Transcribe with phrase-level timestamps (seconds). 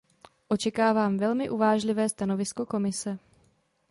[0.47, 3.19] Očekávám velmi uvážlivé stanovisko Komise.